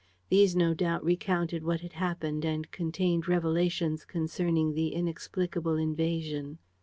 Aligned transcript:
These 0.29 0.55
no 0.55 0.73
doubt 0.73 1.03
recounted 1.03 1.63
what 1.63 1.81
had 1.81 1.93
happened 1.93 2.43
and 2.43 2.71
contained 2.71 3.27
revelations 3.27 4.03
concerning 4.03 4.73
the 4.73 4.87
inexplicable 4.95 5.75
invasion. 5.77 6.57